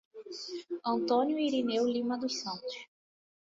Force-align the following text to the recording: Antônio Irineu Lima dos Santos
Antônio 0.83 1.37
Irineu 1.37 1.85
Lima 1.85 2.17
dos 2.17 2.35
Santos 2.39 2.73